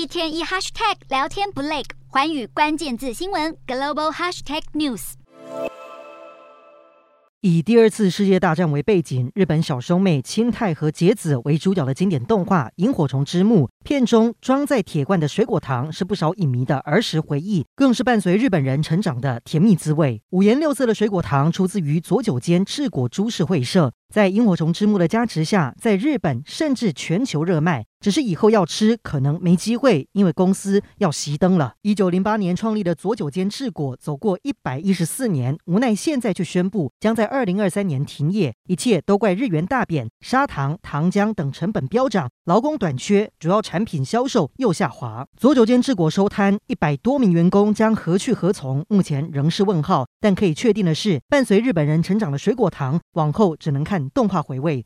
[0.00, 5.12] 一天一 hashtag 聊天不累，环宇关键字新闻 global hashtag news。
[7.42, 20.22] 以第二次世界大战为背景，日本小兄妹清太和结子为主角的经典动画《萤火虫之墓》片中装在铁罐的水果糖，是不少影迷的儿时回忆，更是伴随日本人成长的甜蜜滋味。
[20.30, 23.92] 五颜六色的水果糖出自于佐久间赤果株式会社。
[24.10, 27.86] 在《萤火虫之墓》的加持下，在日本甚至全球热卖。
[28.00, 31.74] 只是以后要吃可能没机会，因为公司要熄灯了。
[31.82, 38.54] 一九零八年创立的佐久间制果，走过一百一十四年，无奈现在却宣布将在二零二三年停业。
[38.66, 45.26] 一切都怪日元大贬、砂糖、糖浆等成本飙涨、劳工短缺，主要产品销售又下滑。
[45.36, 48.82] 佐久间制果收摊，一百多名员工将何去何从？
[48.88, 50.06] 目前仍是问号。
[50.22, 54.78] 但可以确定的是，伴随日本人成长的水果糖，往后只能看动画回味。